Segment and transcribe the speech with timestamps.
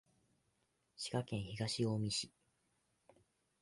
[0.97, 2.31] 滋賀県東近江市